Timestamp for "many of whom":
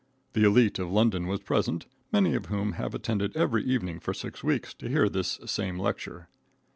2.11-2.71